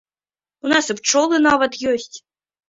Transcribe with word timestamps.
У 0.65 0.71
нас 0.73 0.89
і 0.93 0.95
пчолы 1.01 1.35
нават 1.49 1.79
ёсць. 1.93 2.11